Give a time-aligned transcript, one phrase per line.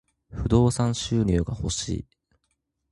[0.31, 2.05] 不動産収入が欲しい。